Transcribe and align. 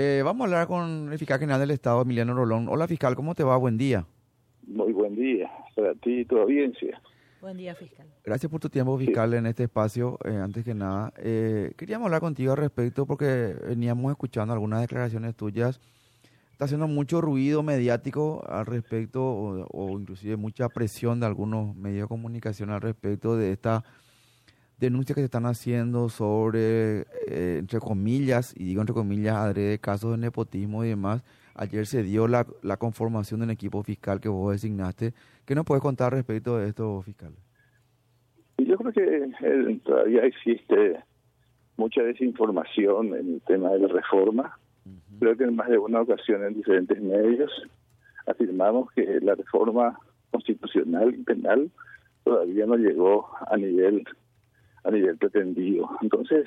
Eh, 0.00 0.22
vamos 0.22 0.42
a 0.42 0.44
hablar 0.44 0.68
con 0.68 1.12
el 1.12 1.18
fiscal 1.18 1.40
general 1.40 1.58
del 1.58 1.72
Estado, 1.72 2.02
Emiliano 2.02 2.32
Rolón. 2.32 2.68
Hola, 2.68 2.86
fiscal, 2.86 3.16
¿cómo 3.16 3.34
te 3.34 3.42
va? 3.42 3.56
Buen 3.56 3.76
día. 3.76 4.06
Muy 4.64 4.92
buen 4.92 5.16
día 5.16 5.50
para 5.74 5.92
ti 5.96 6.20
y 6.20 6.24
tu 6.24 6.38
audiencia. 6.38 7.02
Buen 7.40 7.56
día, 7.56 7.74
fiscal. 7.74 8.06
Gracias 8.24 8.48
por 8.48 8.60
tu 8.60 8.68
tiempo, 8.68 8.96
fiscal, 8.96 9.34
en 9.34 9.46
este 9.46 9.64
espacio. 9.64 10.16
Eh, 10.24 10.36
antes 10.36 10.64
que 10.64 10.72
nada, 10.72 11.12
eh, 11.16 11.72
queríamos 11.76 12.06
hablar 12.06 12.20
contigo 12.20 12.52
al 12.52 12.58
respecto 12.58 13.06
porque 13.06 13.56
veníamos 13.66 14.12
escuchando 14.12 14.54
algunas 14.54 14.82
declaraciones 14.82 15.34
tuyas. 15.34 15.80
Está 16.52 16.66
haciendo 16.66 16.86
mucho 16.86 17.20
ruido 17.20 17.64
mediático 17.64 18.44
al 18.48 18.66
respecto 18.66 19.24
o, 19.24 19.66
o 19.72 19.98
inclusive 19.98 20.36
mucha 20.36 20.68
presión 20.68 21.18
de 21.18 21.26
algunos 21.26 21.74
medios 21.74 22.02
de 22.02 22.08
comunicación 22.08 22.70
al 22.70 22.82
respecto 22.82 23.36
de 23.36 23.50
esta 23.50 23.82
denuncias 24.78 25.14
que 25.14 25.20
se 25.20 25.26
están 25.26 25.46
haciendo 25.46 26.08
sobre, 26.08 27.00
eh, 27.26 27.56
entre 27.58 27.80
comillas, 27.80 28.54
y 28.56 28.64
digo 28.64 28.80
entre 28.80 28.94
comillas, 28.94 29.36
adrede 29.36 29.78
casos 29.78 30.12
de 30.12 30.18
nepotismo 30.18 30.84
y 30.84 30.88
demás. 30.88 31.22
Ayer 31.54 31.86
se 31.86 32.02
dio 32.02 32.28
la, 32.28 32.46
la 32.62 32.76
conformación 32.76 33.40
de 33.40 33.44
un 33.44 33.50
equipo 33.50 33.82
fiscal 33.82 34.20
que 34.20 34.28
vos 34.28 34.52
designaste. 34.52 35.12
¿Qué 35.44 35.54
nos 35.54 35.64
puedes 35.64 35.82
contar 35.82 36.12
respecto 36.12 36.56
de 36.58 36.68
esto, 36.68 37.02
fiscal? 37.02 37.32
Yo 38.58 38.76
creo 38.76 38.92
que 38.92 39.30
eh, 39.46 39.80
todavía 39.84 40.24
existe 40.24 41.02
mucha 41.76 42.02
desinformación 42.02 43.14
en 43.14 43.34
el 43.34 43.42
tema 43.46 43.70
de 43.70 43.80
la 43.80 43.88
reforma. 43.88 44.58
Creo 45.18 45.36
que 45.36 45.44
en 45.44 45.56
más 45.56 45.68
de 45.68 45.78
una 45.78 46.00
ocasión 46.00 46.44
en 46.44 46.54
diferentes 46.54 47.00
medios 47.00 47.50
afirmamos 48.26 48.90
que 48.92 49.20
la 49.20 49.34
reforma 49.34 49.98
constitucional 50.30 51.14
y 51.14 51.22
penal 51.22 51.70
todavía 52.24 52.66
no 52.66 52.76
llegó 52.76 53.28
a 53.50 53.56
nivel 53.56 54.04
a 54.84 54.90
nivel 54.90 55.16
pretendido. 55.18 55.88
Entonces, 56.00 56.46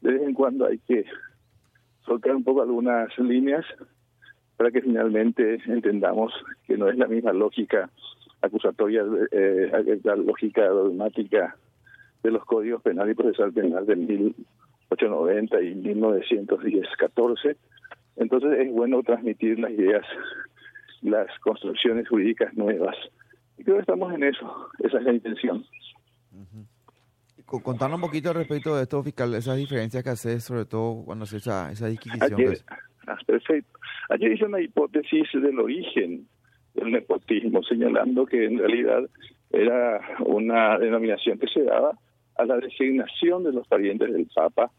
de 0.00 0.12
vez 0.12 0.22
en 0.22 0.34
cuando 0.34 0.66
hay 0.66 0.78
que 0.78 1.04
soltar 2.04 2.34
un 2.34 2.44
poco 2.44 2.62
algunas 2.62 3.16
líneas 3.18 3.64
para 4.56 4.70
que 4.70 4.82
finalmente 4.82 5.58
entendamos 5.66 6.32
que 6.66 6.76
no 6.76 6.88
es 6.88 6.96
la 6.96 7.06
misma 7.06 7.32
lógica 7.32 7.90
acusatoria, 8.42 9.04
eh, 9.32 10.00
la 10.04 10.16
lógica 10.16 10.66
dogmática 10.68 11.56
de 12.22 12.30
los 12.30 12.44
códigos 12.44 12.82
penal 12.82 13.10
y 13.10 13.14
procesal 13.14 13.52
penal 13.52 13.86
de 13.86 13.96
1890 13.96 15.62
y 15.62 15.74
1910, 15.74 16.86
14. 16.98 17.56
Entonces 18.16 18.58
es 18.58 18.72
bueno 18.72 19.02
transmitir 19.02 19.58
las 19.58 19.70
ideas, 19.70 20.04
las 21.02 21.26
construcciones 21.40 22.08
jurídicas 22.08 22.54
nuevas. 22.54 22.96
Y 23.56 23.64
creo 23.64 23.76
que 23.76 23.82
estamos 23.82 24.12
en 24.12 24.24
eso, 24.24 24.68
esa 24.80 24.98
es 24.98 25.04
la 25.04 25.12
intención 25.12 25.64
contarnos 27.58 27.96
un 27.96 28.06
poquito 28.06 28.32
respecto 28.32 28.76
de 28.76 28.84
esto, 28.84 29.02
fiscal, 29.02 29.34
esas 29.34 29.56
diferencias 29.56 30.04
que 30.04 30.10
haces, 30.10 30.44
sobre 30.44 30.64
todo 30.64 31.04
cuando 31.04 31.24
hace 31.24 31.38
esa, 31.38 31.70
esa 31.72 31.88
disquisición. 31.88 32.54
Ah, 33.06 33.18
perfecto. 33.26 33.78
Ayer 34.10 34.32
hice 34.32 34.44
una 34.44 34.60
hipótesis 34.60 35.28
del 35.32 35.58
origen 35.58 36.26
del 36.74 36.92
nepotismo, 36.92 37.62
señalando 37.62 38.26
que 38.26 38.44
en 38.44 38.58
realidad 38.58 39.02
era 39.50 40.00
una 40.20 40.78
denominación 40.78 41.38
que 41.38 41.48
se 41.48 41.64
daba 41.64 41.98
a 42.36 42.44
la 42.44 42.56
designación 42.58 43.42
de 43.42 43.52
los 43.52 43.66
parientes 43.66 44.12
del 44.12 44.28
Papa 44.32 44.70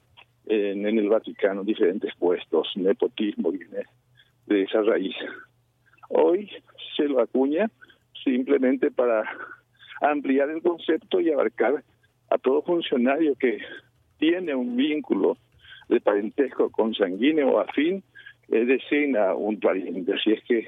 en, 0.46 0.86
en 0.88 0.98
el 0.98 1.10
Vaticano, 1.10 1.64
diferentes 1.64 2.16
puestos. 2.16 2.72
Nepotismo 2.76 3.52
viene 3.52 3.84
de 4.48 4.64
esa 4.64 4.82
raíz. 4.82 5.16
Hoy 6.10 6.50
se 6.96 7.04
lo 7.04 7.22
acuña 7.22 7.70
simplemente 8.24 8.92
para 8.92 9.24
ampliar 10.02 10.50
el 10.50 10.62
concepto 10.62 11.20
y 11.20 11.32
abarcar 11.32 11.84
a 12.32 12.38
todo 12.38 12.62
funcionario 12.62 13.36
que 13.36 13.60
tiene 14.18 14.56
un 14.56 14.76
vínculo 14.78 15.38
de 15.90 16.00
parentesco 16.00 16.70
consanguíneo 16.70 17.50
o 17.50 17.60
afín, 17.60 18.04
eh, 18.50 18.66
designa 18.66 19.36
un 19.36 19.60
pariente. 19.60 20.14
Así 20.14 20.32
es 20.32 20.44
que 20.46 20.60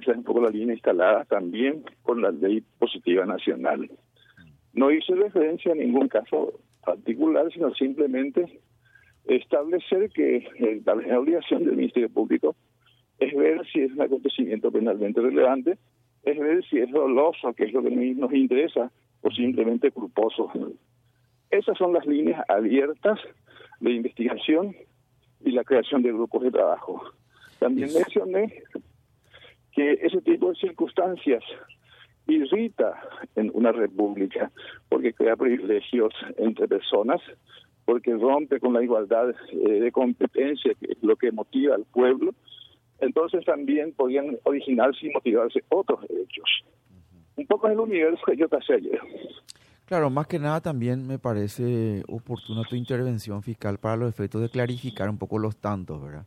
esa 0.00 0.12
es 0.12 0.18
un 0.18 0.22
poco 0.22 0.40
la 0.40 0.50
línea 0.50 0.74
instalada 0.74 1.24
también 1.24 1.82
con 2.02 2.22
la 2.22 2.30
ley 2.30 2.62
positiva 2.78 3.26
nacional. 3.26 3.90
No 4.72 4.92
hice 4.92 5.16
referencia 5.16 5.72
a 5.72 5.74
ningún 5.74 6.06
caso 6.06 6.60
particular, 6.84 7.52
sino 7.52 7.74
simplemente 7.74 8.60
establecer 9.24 10.10
que 10.10 10.36
eh, 10.36 10.80
la 10.84 11.18
obligación 11.18 11.64
del 11.64 11.76
Ministerio 11.76 12.08
Público 12.08 12.54
es 13.18 13.34
ver 13.34 13.66
si 13.72 13.80
es 13.80 13.92
un 13.92 14.02
acontecimiento 14.02 14.70
penalmente 14.70 15.20
relevante, 15.20 15.76
es 16.22 16.38
ver 16.38 16.64
si 16.66 16.78
es 16.78 16.90
doloso, 16.92 17.52
que 17.54 17.64
es 17.64 17.72
lo 17.72 17.82
que 17.82 17.90
nos 17.90 18.32
interesa, 18.32 18.92
o 19.22 19.30
simplemente 19.30 19.90
culposo. 19.90 20.50
Esas 21.50 21.76
son 21.78 21.92
las 21.92 22.06
líneas 22.06 22.44
abiertas 22.48 23.18
de 23.80 23.92
investigación 23.92 24.76
y 25.44 25.52
la 25.52 25.64
creación 25.64 26.02
de 26.02 26.12
grupos 26.12 26.42
de 26.42 26.50
trabajo. 26.50 27.02
También 27.58 27.92
mencioné 27.92 28.62
que 29.72 29.92
ese 30.02 30.20
tipo 30.22 30.50
de 30.50 30.56
circunstancias 30.56 31.42
irrita 32.26 33.00
en 33.34 33.50
una 33.54 33.72
república 33.72 34.50
porque 34.88 35.12
crea 35.12 35.36
privilegios 35.36 36.12
entre 36.36 36.68
personas, 36.68 37.20
porque 37.84 38.14
rompe 38.14 38.60
con 38.60 38.72
la 38.72 38.82
igualdad 38.82 39.30
eh, 39.52 39.80
de 39.80 39.92
competencia, 39.92 40.72
que 40.74 40.92
es 40.92 41.02
lo 41.02 41.16
que 41.16 41.32
motiva 41.32 41.74
al 41.74 41.84
pueblo. 41.84 42.34
Entonces 43.00 43.44
también 43.44 43.92
podrían 43.92 44.38
originarse 44.44 45.06
y 45.06 45.10
motivarse 45.10 45.64
otros 45.70 46.06
derechos. 46.06 46.64
Un 47.36 47.46
poco 47.46 47.66
en 47.66 47.72
el 47.72 47.80
universo 47.80 48.22
que 48.26 48.36
yo 48.36 48.48
pasé 48.48 48.74
ayer. 48.74 49.00
Claro, 49.90 50.08
más 50.08 50.28
que 50.28 50.38
nada 50.38 50.60
también 50.60 51.04
me 51.04 51.18
parece 51.18 52.04
oportuna 52.06 52.62
tu 52.62 52.76
intervención 52.76 53.42
fiscal 53.42 53.76
para 53.78 53.96
los 53.96 54.08
efectos 54.08 54.40
de 54.40 54.48
clarificar 54.48 55.10
un 55.10 55.18
poco 55.18 55.36
los 55.36 55.56
tantos, 55.56 56.00
¿verdad? 56.00 56.26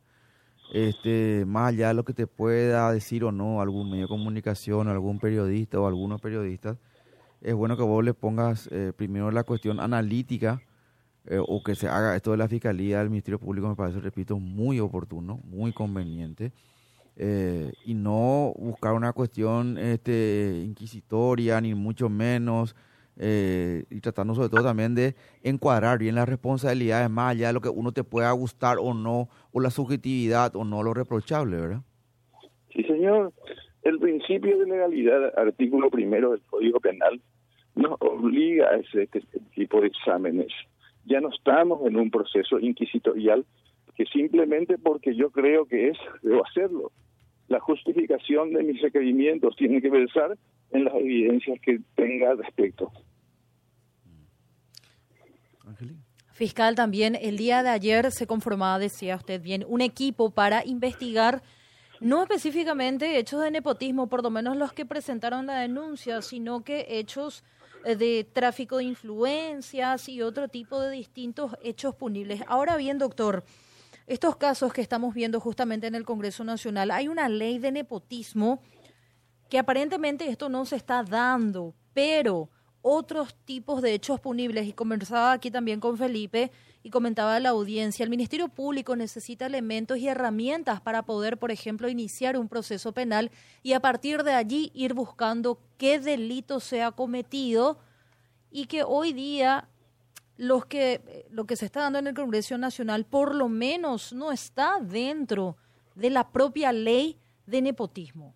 Este, 0.73 1.45
más 1.47 1.69
allá 1.69 1.87
de 1.87 1.93
lo 1.93 2.03
que 2.03 2.11
te 2.11 2.27
pueda 2.27 2.91
decir 2.91 3.23
o 3.23 3.31
no 3.31 3.61
algún 3.61 3.89
medio 3.89 4.03
de 4.03 4.09
comunicación, 4.09 4.89
algún 4.89 5.17
periodista 5.17 5.79
o 5.79 5.87
algunos 5.87 6.19
periodistas, 6.19 6.77
es 7.39 7.53
bueno 7.53 7.77
que 7.77 7.83
vos 7.83 8.03
le 8.03 8.13
pongas 8.13 8.67
eh, 8.69 8.91
primero 8.93 9.31
la 9.31 9.45
cuestión 9.45 9.79
analítica 9.79 10.61
eh, 11.27 11.39
o 11.39 11.63
que 11.63 11.75
se 11.75 11.87
haga 11.87 12.17
esto 12.17 12.31
de 12.31 12.37
la 12.39 12.49
Fiscalía 12.49 12.99
del 12.99 13.11
Ministerio 13.11 13.39
Público, 13.39 13.69
me 13.69 13.77
parece, 13.77 14.01
repito, 14.01 14.39
muy 14.39 14.81
oportuno, 14.81 15.39
muy 15.45 15.71
conveniente. 15.71 16.51
Eh, 17.15 17.71
y 17.85 17.93
no 17.93 18.53
buscar 18.57 18.91
una 18.91 19.13
cuestión 19.13 19.77
este, 19.77 20.63
inquisitoria, 20.65 21.61
ni 21.61 21.73
mucho 21.75 22.09
menos 22.09 22.75
eh, 23.17 23.83
y 23.89 24.01
tratando 24.01 24.33
sobre 24.33 24.49
todo 24.49 24.63
también 24.63 24.95
de 24.95 25.15
encuadrar 25.43 25.99
bien 25.99 26.15
las 26.15 26.27
responsabilidades 26.27 27.09
más 27.09 27.31
allá 27.31 27.47
de 27.47 27.53
lo 27.53 27.61
que 27.61 27.69
uno 27.69 27.91
te 27.91 28.03
pueda 28.03 28.31
gustar 28.31 28.77
o 28.79 28.93
no, 28.93 29.29
o 29.51 29.59
la 29.59 29.69
subjetividad 29.69 30.55
o 30.55 30.63
no 30.63 30.83
lo 30.83 30.93
reprochable, 30.93 31.57
¿verdad? 31.57 31.81
Sí, 32.73 32.83
señor. 32.83 33.33
El 33.83 33.99
principio 33.99 34.57
de 34.57 34.65
legalidad, 34.65 35.37
artículo 35.37 35.89
primero 35.89 36.31
del 36.31 36.41
Código 36.41 36.79
Penal, 36.79 37.21
nos 37.75 37.97
obliga 37.99 38.69
a 38.69 38.77
ese, 38.77 39.03
este 39.03 39.39
tipo 39.53 39.81
de 39.81 39.87
exámenes. 39.87 40.51
Ya 41.05 41.19
no 41.19 41.29
estamos 41.29 41.85
en 41.85 41.97
un 41.97 42.09
proceso 42.09 42.59
inquisitorial 42.59 43.45
que 43.95 44.05
simplemente 44.05 44.77
porque 44.77 45.15
yo 45.15 45.31
creo 45.31 45.65
que 45.65 45.89
es, 45.89 45.97
debo 46.21 46.45
hacerlo. 46.45 46.91
La 47.53 47.59
justificación 47.59 48.51
de 48.51 48.63
mis 48.63 48.81
requerimientos 48.81 49.55
tiene 49.55 49.79
que 49.79 49.91
versar 49.91 50.35
en 50.71 50.85
las 50.85 50.95
evidencias 50.95 51.59
que 51.61 51.81
tenga 51.93 52.31
al 52.31 52.39
respecto. 52.39 52.91
Fiscal, 56.31 56.73
también 56.73 57.15
el 57.15 57.37
día 57.37 57.61
de 57.61 57.69
ayer 57.69 58.11
se 58.11 58.25
conformaba, 58.25 58.79
decía 58.79 59.17
usted 59.17 59.39
bien, 59.39 59.63
un 59.67 59.81
equipo 59.81 60.31
para 60.31 60.65
investigar 60.65 61.43
no 61.99 62.23
específicamente 62.23 63.19
hechos 63.19 63.43
de 63.43 63.51
nepotismo, 63.51 64.07
por 64.07 64.23
lo 64.23 64.31
menos 64.31 64.57
los 64.57 64.73
que 64.73 64.87
presentaron 64.87 65.45
la 65.45 65.59
denuncia, 65.59 66.23
sino 66.23 66.63
que 66.63 66.87
hechos 66.89 67.43
eh, 67.85 67.95
de 67.95 68.25
tráfico 68.33 68.77
de 68.77 68.85
influencias 68.85 70.09
y 70.09 70.23
otro 70.23 70.47
tipo 70.47 70.81
de 70.81 70.89
distintos 70.89 71.55
hechos 71.61 71.93
punibles. 71.93 72.41
Ahora 72.47 72.77
bien, 72.77 72.97
doctor, 72.97 73.43
estos 74.07 74.35
casos 74.35 74.73
que 74.73 74.81
estamos 74.81 75.13
viendo 75.13 75.39
justamente 75.39 75.87
en 75.87 75.95
el 75.95 76.05
Congreso 76.05 76.43
Nacional, 76.43 76.91
hay 76.91 77.07
una 77.07 77.29
ley 77.29 77.59
de 77.59 77.71
nepotismo 77.71 78.61
que 79.49 79.59
aparentemente 79.59 80.27
esto 80.27 80.49
no 80.49 80.65
se 80.65 80.75
está 80.75 81.03
dando, 81.03 81.75
pero 81.93 82.49
otros 82.81 83.33
tipos 83.45 83.81
de 83.81 83.93
hechos 83.93 84.19
punibles, 84.19 84.67
y 84.67 84.73
conversaba 84.73 85.31
aquí 85.31 85.49
también 85.49 85.79
con 85.79 85.97
Felipe 85.97 86.51
y 86.83 86.89
comentaba 86.89 87.39
la 87.39 87.49
audiencia, 87.49 88.03
el 88.03 88.09
Ministerio 88.09 88.49
Público 88.49 88.97
necesita 88.97 89.45
elementos 89.45 89.97
y 89.99 90.09
herramientas 90.09 90.81
para 90.81 91.03
poder, 91.03 91.37
por 91.37 91.49
ejemplo, 91.49 91.87
iniciar 91.87 92.37
un 92.37 92.49
proceso 92.49 92.91
penal 92.91 93.31
y 93.63 93.71
a 93.71 93.79
partir 93.79 94.23
de 94.23 94.33
allí 94.33 94.69
ir 94.75 94.93
buscando 94.93 95.61
qué 95.77 95.97
delito 95.97 96.59
se 96.59 96.83
ha 96.83 96.91
cometido 96.91 97.79
y 98.51 98.65
que 98.65 98.83
hoy 98.83 99.13
día 99.13 99.69
los 100.43 100.65
que, 100.65 100.99
lo 101.31 101.45
que 101.45 101.55
se 101.55 101.65
está 101.65 101.81
dando 101.81 101.99
en 101.99 102.07
el 102.07 102.13
Congreso 102.13 102.57
Nacional 102.57 103.05
por 103.05 103.33
lo 103.33 103.49
menos 103.49 104.13
no 104.13 104.31
está 104.31 104.79
dentro 104.81 105.55
de 105.95 106.09
la 106.09 106.29
propia 106.31 106.71
ley 106.71 107.17
de 107.45 107.61
nepotismo. 107.61 108.33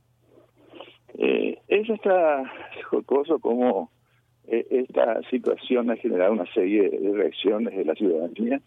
Eh, 1.18 1.60
es 1.68 1.90
está 1.90 2.44
jocoso 2.90 3.40
como 3.40 3.92
eh, 4.48 4.66
esta 4.70 5.22
situación 5.30 5.92
ha 5.92 5.98
generado 5.98 6.32
una 6.32 6.52
serie 6.54 6.90
de 6.90 7.14
reacciones 7.14 7.76
de 7.76 7.84
la 7.84 7.96
ciudadanía 7.96 8.62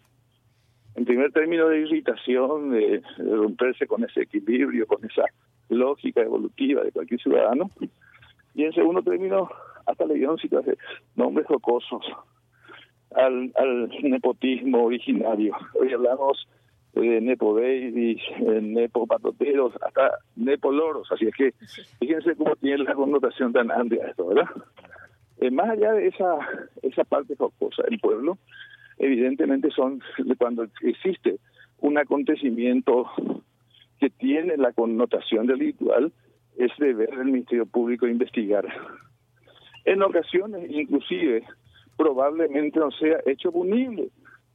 En 0.95 1.05
primer 1.05 1.31
término 1.31 1.67
de 1.67 1.79
irritación, 1.79 2.71
de, 2.71 3.01
romperse 3.17 3.87
con 3.87 4.03
ese 4.03 4.21
equilibrio, 4.21 4.85
con 4.85 5.03
esa 5.05 5.25
lógica 5.69 6.21
evolutiva 6.21 6.83
de 6.83 6.91
cualquier 6.91 7.21
ciudadano. 7.21 7.71
Y 8.53 8.65
en 8.65 8.73
segundo 8.73 9.01
término, 9.01 9.49
hasta 9.85 10.05
le 10.05 10.15
dieron 10.15 10.37
nombres 11.15 11.47
jocosos 11.47 12.03
al, 13.15 13.51
al 13.55 13.89
nepotismo 14.03 14.83
originario. 14.83 15.55
Hoy 15.79 15.93
hablamos 15.93 16.47
de 16.93 17.21
Nepo 17.21 17.53
Babies, 17.53 18.21
Nepo 18.61 19.07
Patoteros, 19.07 19.73
hasta 19.81 20.19
Nepo 20.35 20.71
Loros. 20.71 21.11
Así 21.11 21.25
es 21.25 21.35
que 21.35 21.53
fíjense 21.99 22.35
cómo 22.35 22.55
tiene 22.57 22.83
la 22.83 22.95
connotación 22.95 23.53
tan 23.53 23.71
amplia 23.71 24.07
esto, 24.07 24.27
¿verdad? 24.27 24.49
Eh, 25.39 25.51
más 25.51 25.69
allá 25.69 25.93
de 25.93 26.07
esa, 26.07 26.37
esa 26.81 27.03
parte 27.03 27.35
jocosa 27.35 27.83
del 27.83 27.99
pueblo, 27.99 28.37
evidentemente 28.97 29.71
son 29.71 30.01
cuando 30.37 30.67
existe 30.83 31.37
un 31.79 31.97
acontecimiento 31.97 33.09
que 33.99 34.09
tiene 34.09 34.57
la 34.57 34.71
connotación 34.73 35.47
delictual, 35.47 36.11
es 36.57 36.71
deber 36.77 37.09
del 37.17 37.31
Ministerio 37.31 37.65
Público 37.65 38.07
investigar. 38.07 38.65
En 39.85 40.03
ocasiones, 40.03 40.69
inclusive, 40.69 41.43
probablemente 41.97 42.79
no 42.79 42.91
sea 42.91 43.19
hecho 43.25 43.51
punible, 43.51 44.09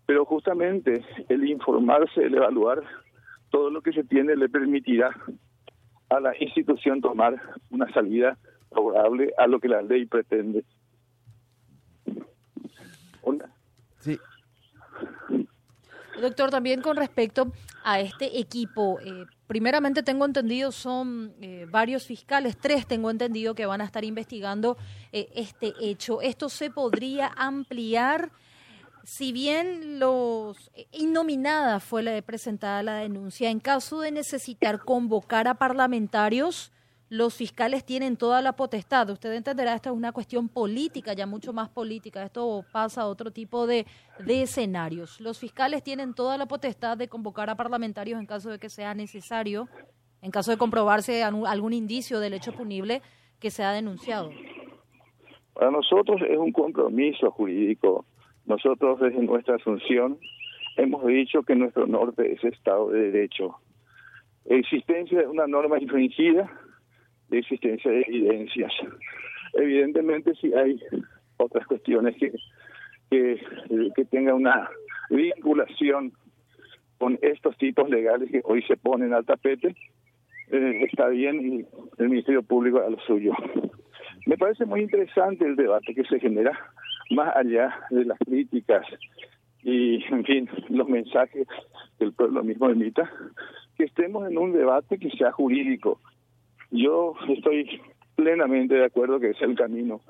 pero 0.07 0.25
justamente 0.25 1.05
el 1.29 1.49
informarse, 1.49 2.23
el 2.23 2.35
evaluar 2.35 2.83
todo 3.51 3.71
lo 3.71 3.81
que 3.83 3.93
se 3.93 4.05
tiene 4.05 4.37
le 4.37 4.49
permitirá 4.49 5.11
a 6.09 6.21
la 6.21 6.33
institución 6.39 7.01
tomar 7.01 7.41
una 7.71 7.93
salida 7.93 8.37
favorable 8.71 9.33
a 9.39 9.47
lo 9.47 9.61
que 9.61 9.69
la 9.69 9.83
ley 9.83 10.07
pretende. 10.07 10.65
Sí. 14.07 14.21
Doctor, 16.21 16.51
también 16.51 16.81
con 16.81 16.97
respecto 16.97 17.53
a 17.83 17.99
este 17.99 18.39
equipo, 18.39 19.01
eh, 19.01 19.27
primeramente 19.47 20.03
tengo 20.03 20.25
entendido 20.25 20.73
son 20.73 21.35
eh, 21.41 21.67
varios 21.71 22.07
fiscales, 22.07 22.57
tres 22.57 22.87
tengo 22.87 23.11
entendido 23.11 23.55
que 23.55 23.67
van 23.67 23.81
a 23.81 23.85
estar 23.85 24.05
investigando 24.05 24.77
eh, 25.13 25.29
este 25.35 25.75
hecho. 25.81 26.21
¿Esto 26.21 26.49
se 26.49 26.71
podría 26.71 27.33
ampliar? 27.37 28.31
Si 29.05 29.31
bien 29.31 30.01
los 30.01 30.71
innominada 30.93 31.79
fue 31.79 32.03
la 32.03 32.11
de 32.11 32.23
presentada 32.23 32.83
la 32.83 32.97
denuncia, 32.97 33.51
en 33.51 33.61
caso 33.61 34.01
de 34.01 34.11
necesitar 34.11 34.81
convocar 34.81 35.47
a 35.47 35.55
parlamentarios, 35.55 36.73
los 37.09 37.35
fiscales 37.35 37.85
tienen 37.85 38.17
toda 38.17 38.43
la 38.43 38.55
potestad. 38.55 39.09
Usted 39.11 39.33
entenderá, 39.33 39.75
esto 39.75 39.91
es 39.91 39.97
una 39.97 40.13
cuestión 40.13 40.49
política, 40.49 41.13
ya 41.13 41.27
mucho 41.27 41.53
más 41.53 41.69
política. 41.69 42.25
Esto 42.25 42.65
pasa 42.73 43.03
a 43.03 43.07
otro 43.07 43.31
tipo 43.31 43.67
de, 43.67 43.87
escenarios. 44.27 45.21
Los 45.21 45.39
fiscales 45.39 45.85
tienen 45.85 46.15
toda 46.15 46.37
la 46.37 46.47
potestad 46.47 46.97
de 46.97 47.09
convocar 47.09 47.49
a 47.49 47.55
parlamentarios 47.55 48.19
en 48.19 48.27
caso 48.27 48.51
de 48.51 48.59
que 48.59 48.69
sea 48.69 48.95
necesario, 48.95 49.69
en 50.21 50.31
caso 50.31 50.51
de 50.51 50.57
comprobarse 50.57 51.23
algún 51.23 51.73
indicio 51.73 52.19
del 52.19 52.35
hecho 52.35 52.53
punible 52.53 53.03
que 53.39 53.51
sea 53.51 53.71
denunciado. 53.71 54.31
Para 55.55 55.71
nosotros 55.71 56.21
es 56.29 56.37
un 56.37 56.53
compromiso 56.53 57.31
jurídico. 57.31 58.05
Nosotros 58.47 59.01
desde 59.01 59.23
nuestra 59.23 59.57
asunción 59.57 60.19
hemos 60.77 61.07
dicho 61.07 61.43
que 61.43 61.55
nuestro 61.55 61.87
norte 61.87 62.33
es 62.33 62.43
Estado 62.45 62.91
de 62.91 63.11
Derecho. 63.13 63.57
Existencia 64.45 65.21
de 65.21 65.27
una 65.27 65.47
norma 65.47 65.79
infringida 65.81 66.51
de 67.29 67.39
existencia 67.39 67.91
de 67.91 68.05
evidencias. 68.07 68.73
Evidentemente, 69.55 70.35
si 70.35 70.53
hay 70.55 70.81
otras 71.39 71.67
cuestiones 71.67 72.17
que, 72.17 72.33
que, 73.11 73.41
que 73.95 74.05
tengan 74.07 74.37
una 74.37 74.69
vinculación 75.11 76.13
con 76.99 77.19
estos 77.23 77.57
tipos 77.59 77.89
legales 77.89 78.31
que 78.31 78.41
hoy 78.45 78.63
se 78.63 78.77
ponen 78.77 79.13
al 79.13 79.25
tapete, 79.25 79.75
eh, 80.51 80.87
está 80.91 81.09
bien 81.09 81.41
y 81.41 81.67
el 81.99 82.09
Ministerio 82.09 82.43
Público 82.43 82.81
a 82.81 82.91
lo 82.91 82.99
suyo. 83.01 83.33
Me 84.27 84.37
parece 84.37 84.65
muy 84.65 84.81
interesante 84.81 85.45
el 85.45 85.57
debate 85.57 85.95
que 85.95 86.05
se 86.05 86.19
genera, 86.19 86.53
más 87.11 87.35
allá 87.37 87.79
de 87.91 88.05
las 88.05 88.19
críticas 88.19 88.87
y, 89.63 90.05
en 90.13 90.25
fin, 90.25 90.49
los 90.69 90.89
mensajes 90.89 91.47
que 91.99 92.05
el 92.05 92.13
pueblo 92.13 92.45
mismo 92.45 92.71
emita, 92.71 93.11
que 93.77 93.85
estemos 93.85 94.29
en 94.29 94.39
un 94.39 94.53
debate 94.53 94.99
que 94.99 95.11
sea 95.11 95.33
jurídico, 95.33 96.01
yo 96.71 97.15
estoy 97.29 97.81
plenamente 98.15 98.75
de 98.75 98.85
acuerdo 98.85 99.21
que 99.21 99.31
es 99.31 99.43
el 99.43 99.55
camino. 99.55 100.01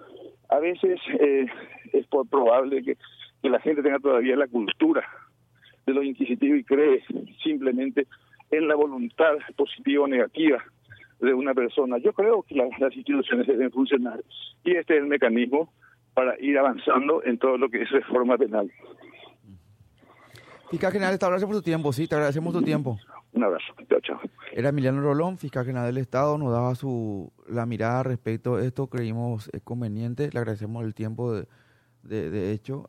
A 0.48 0.58
veces 0.58 0.98
eh, 1.20 1.46
es 1.92 2.06
probable 2.06 2.82
que, 2.82 2.96
la 3.42 3.60
gente 3.60 3.80
tenga 3.80 4.00
todavía 4.00 4.34
la 4.34 4.48
cultura 4.48 5.06
de 5.86 5.92
lo 5.92 6.02
inquisitivo 6.02 6.56
y 6.56 6.64
cree 6.64 7.04
simplemente 7.44 8.08
en 8.50 8.66
la 8.66 8.74
voluntad 8.74 9.34
positiva 9.56 10.02
o 10.02 10.08
negativa 10.08 10.64
de 11.20 11.32
una 11.32 11.54
persona. 11.54 11.98
Yo 11.98 12.12
creo 12.12 12.42
que 12.42 12.56
las 12.56 12.96
instituciones 12.96 13.46
deben 13.46 13.70
funcionar 13.70 14.20
y 14.64 14.74
este 14.74 14.96
es 14.96 15.02
el 15.02 15.06
mecanismo 15.06 15.72
para 16.12 16.34
ir 16.40 16.58
avanzando 16.58 17.22
en 17.22 17.38
todo 17.38 17.56
lo 17.56 17.68
que 17.68 17.82
es 17.82 17.90
reforma 17.90 18.36
penal. 18.36 18.68
Fiscal 20.70 20.90
General, 20.90 21.16
te 21.16 21.24
agradecemos 21.24 21.54
por 21.54 21.62
tu 21.62 21.64
tiempo, 21.64 21.92
sí, 21.92 22.08
te 22.08 22.16
agradecemos 22.16 22.52
tu 22.52 22.62
tiempo. 22.62 22.98
Un 23.36 23.44
abrazo, 23.44 23.74
chao, 23.86 24.00
chao. 24.00 24.20
Era 24.52 24.70
Emiliano 24.70 25.02
Rolón, 25.02 25.36
fiscal 25.36 25.66
general 25.66 25.86
del 25.86 25.98
Estado, 25.98 26.38
nos 26.38 26.50
daba 26.52 26.74
su 26.74 27.30
la 27.46 27.66
mirada 27.66 28.02
respecto 28.02 28.56
a 28.56 28.64
esto, 28.64 28.86
creímos 28.86 29.50
es 29.52 29.60
conveniente, 29.60 30.30
le 30.32 30.38
agradecemos 30.38 30.82
el 30.82 30.94
tiempo 30.94 31.34
de, 31.34 31.46
de, 32.02 32.30
de 32.30 32.52
hecho. 32.52 32.88